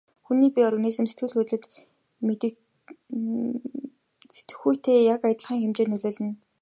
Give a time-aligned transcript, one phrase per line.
[0.25, 1.65] Хүний бие организм нь сэтгэл хөдлөлд
[4.35, 6.31] сэтгэхүйтэй яг адилхан хэмжээнд нөлөөлнө.